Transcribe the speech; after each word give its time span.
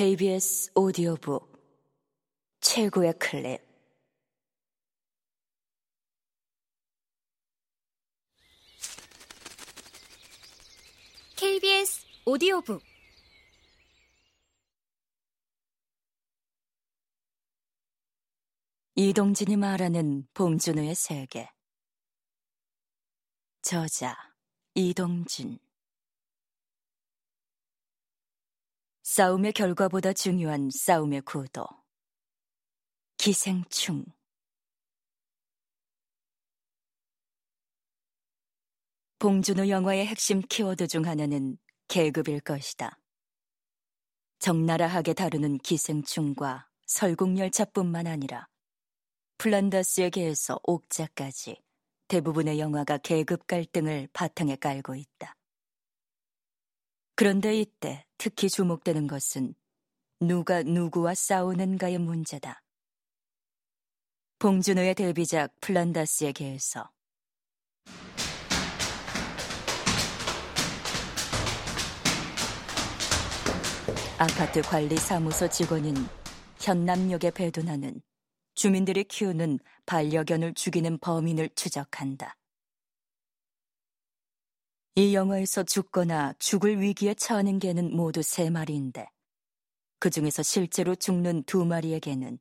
KBS 0.00 0.72
오디오북 0.74 1.62
최고의 2.62 3.12
클립. 3.18 3.60
KBS 11.36 12.06
오디오북. 12.24 12.82
이동진이 18.94 19.56
말하는 19.58 20.26
봉준호의 20.32 20.94
세계. 20.94 21.50
저자 23.60 24.16
이동진 24.74 25.58
싸움의 29.12 29.54
결과보다 29.54 30.12
중요한 30.12 30.70
싸움의 30.70 31.22
구도. 31.22 31.66
기생충. 33.16 34.04
봉준호 39.18 39.68
영화의 39.68 40.06
핵심 40.06 40.40
키워드 40.40 40.86
중 40.86 41.06
하나는 41.06 41.58
계급일 41.88 42.38
것이다. 42.38 43.00
적나라하게 44.38 45.14
다루는 45.14 45.58
기생충과 45.58 46.68
설국열차뿐만 46.86 48.06
아니라 48.06 48.46
플란다스의 49.38 50.12
개에서 50.12 50.60
옥자까지 50.62 51.60
대부분의 52.06 52.60
영화가 52.60 52.98
계급 52.98 53.48
갈등을 53.48 54.08
바탕에 54.12 54.54
깔고 54.54 54.94
있다. 54.94 55.34
그런데 57.16 57.58
이때 57.58 58.06
특히 58.22 58.50
주목되는 58.50 59.06
것은 59.06 59.54
누가 60.20 60.62
누구와 60.62 61.14
싸우는가의 61.14 61.96
문제다. 61.96 62.62
봉준호의 64.38 64.94
데뷔작 64.94 65.58
플란다스의 65.62 66.34
개에서 66.34 66.90
아파트 74.18 74.60
관리 74.60 74.98
사무소 74.98 75.48
직원인 75.48 75.94
현남역에 76.58 77.30
배도나는 77.30 78.02
주민들이 78.54 79.04
키우는 79.04 79.60
반려견을 79.86 80.52
죽이는 80.52 80.98
범인을 80.98 81.48
추적한다. 81.54 82.36
이 84.96 85.14
영화에서 85.14 85.62
죽거나 85.62 86.34
죽을 86.38 86.80
위기에 86.80 87.14
처하는 87.14 87.58
개는 87.60 87.96
모두 87.96 88.22
세 88.22 88.50
마리인데 88.50 89.08
그 90.00 90.10
중에서 90.10 90.42
실제로 90.42 90.94
죽는 90.96 91.44
두 91.44 91.64
마리의 91.64 92.00
개는 92.00 92.38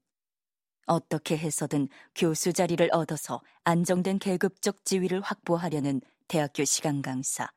어떻게 0.88 1.38
해서든 1.38 1.88
교수 2.16 2.52
자리를 2.52 2.89
얻어서 2.91 3.41
안정된 3.64 4.17
계급적 4.17 4.83
지위를 4.83 5.22
확보하려는 5.22 6.02
대학교 6.28 6.66
시간 6.66 7.03
강사 7.03 7.47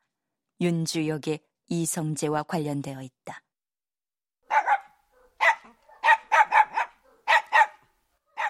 윤주 0.61 1.07
역의 1.07 1.39
이성재와 1.69 2.43
관련되어 2.43 3.01
있다. 3.01 3.41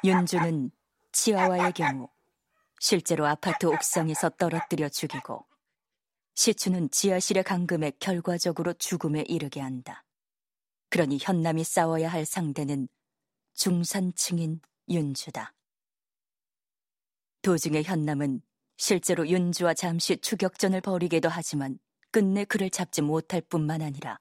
윤주는 0.03 0.71
치아와의 1.13 1.71
경우 1.71 2.09
실제로 2.81 3.25
아파트 3.25 3.67
옥상에서 3.67 4.31
떨어뜨려 4.31 4.89
죽이고 4.89 5.45
시추는 6.35 6.89
지하실의 6.89 7.43
감금에 7.43 7.91
결과적으로 7.99 8.73
죽음에 8.73 9.21
이르게 9.27 9.59
한다. 9.59 10.03
그러니 10.89 11.19
현남이 11.21 11.63
싸워야 11.63 12.09
할 12.09 12.25
상대는 12.25 12.87
중산층인 13.53 14.61
윤주다. 14.89 15.53
도중에 17.41 17.83
현남은 17.83 18.41
실제로 18.77 19.27
윤주와 19.27 19.73
잠시 19.73 20.17
추격전을 20.17 20.81
벌이기도 20.81 21.29
하지만 21.29 21.77
끝내 22.11 22.45
그를 22.45 22.69
잡지 22.69 23.01
못할 23.01 23.41
뿐만 23.41 23.81
아니라 23.81 24.19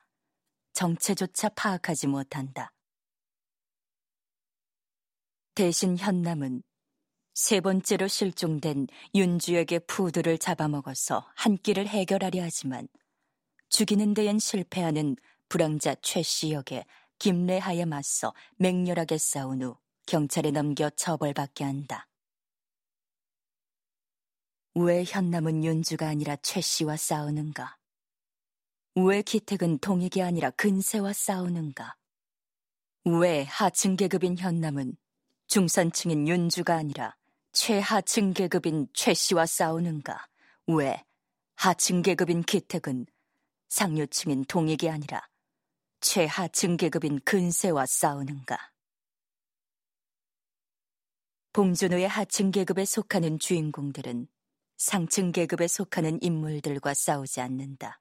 정체조차 0.72 1.50
파악하지 1.50 2.06
못한다. 2.06 2.72
대신 5.54 5.98
현남은 5.98 6.62
세 7.34 7.60
번째로 7.60 8.08
실종된 8.08 8.88
윤주에게 9.14 9.80
푸드를 9.80 10.36
잡아먹어서 10.36 11.26
한 11.34 11.56
끼를 11.56 11.88
해결하려 11.88 12.42
하지만 12.42 12.88
죽이는 13.70 14.12
데엔 14.12 14.38
실패하는 14.38 15.16
불황자 15.48 15.96
최씨 16.02 16.52
역에 16.52 16.84
김래하에 17.18 17.86
맞서 17.86 18.34
맹렬하게 18.56 19.16
싸운 19.16 19.62
후 19.62 19.76
경찰에 20.06 20.50
넘겨 20.50 20.90
처벌받게 20.90 21.64
한다. 21.64 22.08
왜 24.74 25.04
현남은 25.04 25.64
윤주가 25.64 26.08
아니라 26.08 26.36
최 26.36 26.60
씨와 26.60 26.96
싸우는가? 26.96 27.78
왜 28.94 29.22
기택은 29.22 29.78
동익이 29.78 30.22
아니라 30.22 30.50
근세와 30.50 31.12
싸우는가? 31.12 31.96
왜 33.04 33.44
하층 33.44 33.96
계급인 33.96 34.36
현남은 34.36 34.96
중산층인 35.46 36.28
윤주가 36.28 36.76
아니라 36.76 37.16
최하층 37.52 38.32
계급인 38.32 38.88
최 38.94 39.12
씨와 39.12 39.44
싸우는가? 39.44 40.26
왜 40.68 41.04
하층 41.56 42.00
계급인 42.00 42.42
기택은 42.42 43.04
상류층인 43.68 44.46
동익이 44.46 44.88
아니라 44.88 45.28
최하층 46.00 46.78
계급인 46.78 47.20
근세와 47.20 47.84
싸우는가? 47.84 48.72
봉준호의 51.52 52.08
하층 52.08 52.50
계급에 52.50 52.86
속하는 52.86 53.38
주인공들은 53.38 54.28
상층 54.78 55.30
계급에 55.30 55.68
속하는 55.68 56.22
인물들과 56.22 56.94
싸우지 56.94 57.42
않는다. 57.42 58.00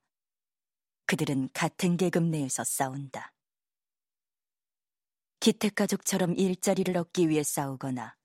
그들은 1.06 1.50
같은 1.52 1.98
계급 1.98 2.24
내에서 2.24 2.64
싸운다. 2.64 3.34
기택 5.42 5.76
가족처럼 5.76 6.36
일자리를 6.38 6.96
얻기 6.96 7.28
위해 7.28 7.44
싸우거나 7.44 8.16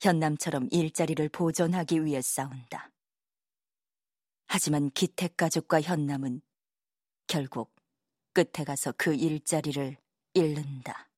현남처럼 0.00 0.68
일자리를 0.70 1.28
보존하기 1.28 2.04
위해 2.04 2.22
싸운다. 2.22 2.90
하지만 4.46 4.90
기택 4.90 5.36
가족과 5.36 5.80
현남은 5.80 6.40
결국 7.26 7.74
끝에 8.32 8.64
가서 8.64 8.92
그 8.96 9.14
일자리를 9.14 9.96
잃는다. 10.34 11.10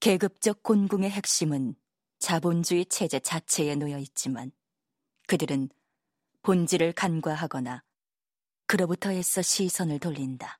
계급적 0.00 0.62
곤궁의 0.62 1.10
핵심은 1.10 1.76
자본주의 2.18 2.84
체제 2.86 3.20
자체에 3.20 3.74
놓여 3.76 3.98
있지만 3.98 4.52
그들은 5.26 5.70
본질을 6.42 6.92
간과하거나 6.92 7.82
그로부터 8.66 9.12
애써 9.12 9.40
시선을 9.40 9.98
돌린다. 9.98 10.58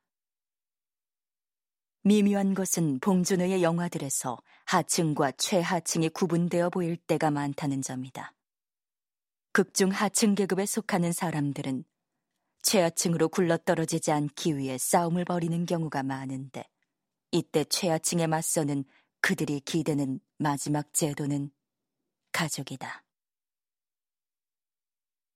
미묘한 2.07 2.53
것은 2.53 2.99
봉준호의 2.99 3.63
영화들에서 3.63 4.37
하층과 4.65 5.31
최하층이 5.37 6.09
구분되어 6.09 6.69
보일 6.69 6.97
때가 6.97 7.31
많다는 7.31 7.81
점이다. 7.81 8.31
극중 9.53 9.89
하층 9.89 10.35
계급에 10.35 10.67
속하는 10.67 11.11
사람들은 11.11 11.83
최하층으로 12.61 13.29
굴러떨어지지 13.29 14.11
않기 14.11 14.55
위해 14.55 14.77
싸움을 14.77 15.25
벌이는 15.25 15.65
경우가 15.65 16.03
많은데 16.03 16.63
이때 17.31 17.63
최하층에 17.63 18.27
맞서는 18.27 18.85
그들이 19.21 19.59
기대는 19.61 20.19
마지막 20.37 20.93
제도는 20.93 21.49
가족이다. 22.31 23.03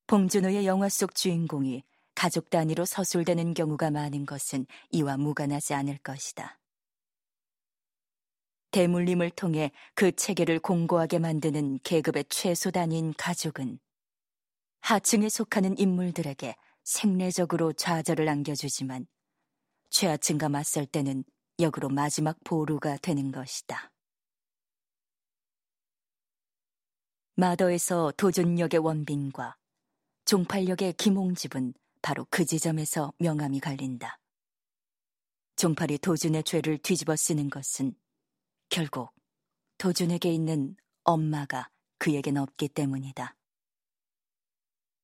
봉준호의 0.06 0.68
영화 0.68 0.88
속 0.88 1.16
주인공이 1.16 1.84
가족 2.14 2.52
단위로 2.52 2.86
서술되는 2.86 3.56
경우가 3.56 3.90
많은 3.90 4.28
것은 4.28 4.68
이와 4.92 5.18
무관하지 5.18 5.74
않을 5.74 5.98
것이다. 6.00 6.59
대물림을 8.72 9.32
통해 9.32 9.72
그 9.96 10.12
체계를 10.12 10.60
공고하게 10.60 11.20
만드는 11.20 11.80
계급의 11.84 12.26
최소 12.30 12.72
단위인 12.72 13.14
가족은 13.18 13.80
하층에 14.82 15.28
속하는 15.30 15.78
인물들에게 15.78 16.56
생례적으로 16.84 17.74
좌절을 17.74 18.28
안겨주지만 18.30 19.08
최하층과 19.90 20.50
맞설 20.50 20.86
때는 20.86 21.24
역으로 21.60 21.90
마지막 21.90 22.38
보루가 22.44 22.98
되는 22.98 23.32
것이다. 23.32 23.92
마더에서 27.36 28.14
도전역의 28.18 28.80
원빈과 28.80 29.58
종팔역의 30.26 30.94
김홍집은 30.94 31.74
바로 32.02 32.26
그 32.30 32.46
지점에서 32.46 33.14
명함이 33.18 33.60
갈린다. 33.60 34.20
종팔이 35.56 35.98
도준의 35.98 36.44
죄를 36.44 36.78
뒤집어 36.78 37.16
쓰는 37.16 37.50
것은 37.50 37.96
결국 38.70 39.12
도준에게 39.80 40.32
있는 40.32 40.76
엄마가 41.04 41.70
그에겐 41.98 42.38
없기 42.38 42.70
때문이다. 42.70 43.36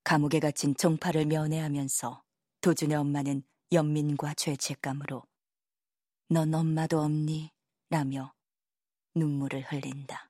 감옥에 0.04 0.40
갇힌 0.40 0.76
종파를 0.76 1.26
면회하면서 1.26 2.24
도준의 2.62 2.96
엄마는 2.96 3.42
연민과 3.72 4.36
죄책감으로 4.36 5.24
넌 6.30 6.54
엄마도 6.54 7.02
없니? 7.02 7.52
라며 7.90 8.34
눈물을 9.16 9.62
흘린다. 9.72 10.25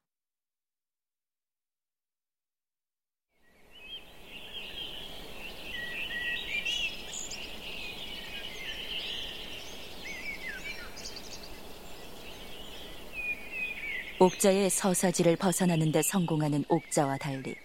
옥자의 14.25 14.71
서사지를 14.71 15.35
벗어나는 15.35 15.91
데 15.91 16.01
성공하는 16.01 16.65
옥자와 16.67 17.19
달리 17.19 17.55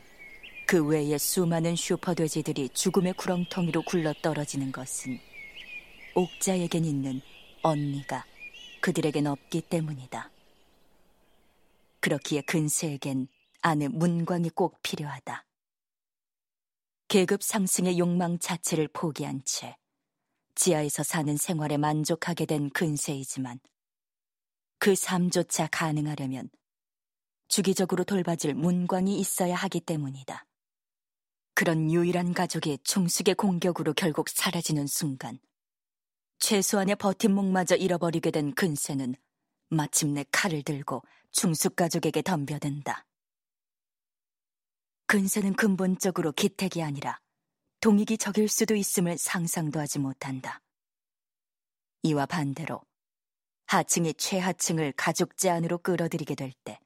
그 0.67 0.85
외에 0.85 1.17
수많은 1.17 1.75
슈퍼돼지들이 1.75 2.69
죽음의 2.75 3.15
구렁텅이로 3.15 3.81
굴러 3.81 4.13
떨어지는 4.21 4.71
것은 4.71 5.19
옥자에겐 6.15 6.85
있는 6.85 7.23
언니가 7.63 8.27
그들에겐 8.83 9.27
없기 9.27 9.63
때문이다. 9.63 10.31
그렇기에 12.01 12.43
근세에겐 12.43 13.29
아내 13.63 13.89
문광이 13.89 14.51
꼭 14.51 14.83
필요하다. 14.83 15.47
계급 17.09 17.43
상승의 17.43 17.99
욕망 17.99 18.39
자체를 18.39 18.89
포기한 18.89 19.41
채 19.47 19.79
지하에서 20.57 21.05
사는 21.05 21.35
생활에 21.39 21.79
만족하게 21.79 22.45
된 22.45 22.69
근세이지만 22.69 23.61
그 24.81 24.95
삶조차 24.95 25.67
가능하려면 25.67 26.49
주기적으로 27.49 28.03
돌봐줄 28.03 28.55
문광이 28.55 29.21
있어야 29.21 29.55
하기 29.55 29.81
때문이다. 29.81 30.47
그런 31.55 31.93
유일한 31.93 32.33
가족이 32.33 32.79
총숙의 32.85 33.35
공격으로 33.35 33.93
결국 33.93 34.31
사라지는 34.31 34.87
순간 34.87 35.39
최소한의 36.39 36.97
버팀목마저 36.97 37.77
잃어버리게 37.77 38.31
된 38.31 38.55
근세는 38.55 39.17
마침내 39.69 40.25
칼을 40.33 40.63
들고 40.63 41.03
중숙 41.31 41.77
가족에게 41.77 42.23
덤벼든다. 42.23 43.07
근세는 45.07 45.57
근본적으로 45.57 46.33
기택이 46.33 46.83
아니라 46.83 47.21
동익이 47.83 48.17
적일 48.17 48.49
수도 48.49 48.75
있음을 48.75 49.19
상상도 49.19 49.79
하지 49.79 49.99
못한다. 49.99 50.63
이와 52.03 52.25
반대로 52.25 52.81
하층이 53.71 54.15
최하층을 54.15 54.95
가족 54.97 55.37
제안으로 55.37 55.79
끌어들이게 55.79 56.35
될 56.35 56.53
때, 56.65 56.81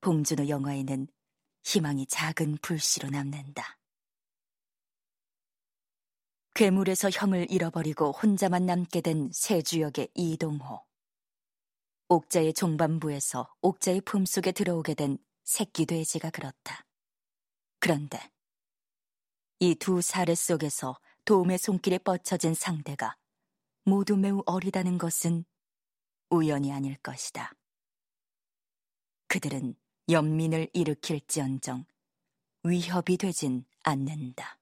봉준호 0.00 0.48
영화에는 0.48 1.08
희망이 1.64 2.06
작은 2.06 2.58
불씨로 2.62 3.10
남는다. 3.10 3.76
괴물에서 6.54 7.10
형을 7.10 7.50
잃어버리고 7.50 8.12
혼자만 8.12 8.64
남게 8.64 9.00
된 9.00 9.28
세주역의 9.32 10.10
이동호. 10.14 10.86
옥자의 12.10 12.54
종반부에서 12.54 13.52
옥자의 13.60 14.02
품속에 14.02 14.52
들어오게 14.52 14.94
된 14.94 15.18
새끼 15.42 15.84
돼지가 15.84 16.30
그렇다. 16.30 16.86
그런데 17.80 18.20
이 19.58 19.74
두 19.74 20.00
사례 20.00 20.36
속에서 20.36 21.00
도움의 21.24 21.58
손길에 21.58 21.98
뻗쳐진 21.98 22.54
상대가 22.54 23.16
모두 23.90 24.16
매우 24.16 24.40
어리다는 24.46 24.98
것은 24.98 25.44
우연이 26.30 26.72
아닐 26.72 26.96
것이다. 26.98 27.52
그들은 29.26 29.74
연민을 30.08 30.70
일으킬지언정 30.72 31.86
위협이 32.62 33.16
되진 33.16 33.64
않는다. 33.82 34.59